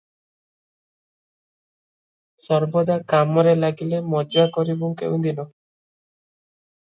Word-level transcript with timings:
ସର୍ବଦା 2.45 2.97
କାମରେ 3.13 3.53
ଲାଗିଲେ 3.63 3.99
ମଜା 4.15 4.47
କରିବୁଁ 4.57 4.89
କେଉଁଦିନ? 5.03 5.45